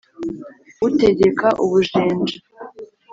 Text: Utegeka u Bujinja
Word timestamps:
Utegeka 0.87 1.47
u 1.63 1.65
Bujinja 1.71 2.35